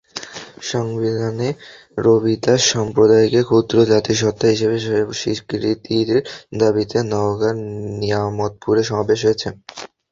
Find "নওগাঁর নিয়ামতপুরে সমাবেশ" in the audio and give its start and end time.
7.11-9.19